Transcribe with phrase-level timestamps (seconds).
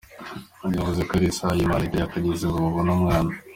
[0.77, 3.31] Yavuze ko ari isaha y’Imana itari yakageze ngo babone umwana.